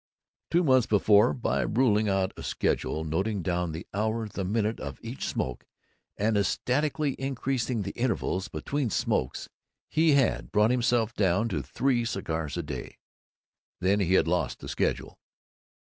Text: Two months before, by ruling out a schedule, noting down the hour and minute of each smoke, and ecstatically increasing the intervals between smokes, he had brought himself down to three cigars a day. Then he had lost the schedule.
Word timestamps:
Two 0.49 0.63
months 0.63 0.87
before, 0.87 1.31
by 1.31 1.61
ruling 1.61 2.09
out 2.09 2.33
a 2.35 2.41
schedule, 2.41 3.03
noting 3.03 3.43
down 3.43 3.71
the 3.71 3.85
hour 3.93 4.23
and 4.35 4.51
minute 4.51 4.79
of 4.79 4.97
each 5.03 5.27
smoke, 5.27 5.67
and 6.17 6.35
ecstatically 6.35 7.13
increasing 7.21 7.83
the 7.83 7.91
intervals 7.91 8.47
between 8.47 8.89
smokes, 8.89 9.47
he 9.91 10.13
had 10.13 10.51
brought 10.51 10.71
himself 10.71 11.13
down 11.13 11.47
to 11.49 11.61
three 11.61 12.03
cigars 12.03 12.57
a 12.57 12.63
day. 12.63 12.97
Then 13.79 13.99
he 13.99 14.15
had 14.15 14.27
lost 14.27 14.57
the 14.57 14.67
schedule. 14.67 15.19